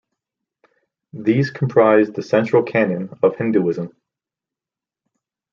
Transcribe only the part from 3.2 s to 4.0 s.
of Hinduism.